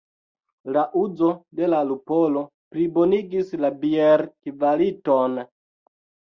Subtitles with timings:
[0.77, 1.29] La uzo
[1.59, 5.41] de lupolo plibonigis la bierkvaliton.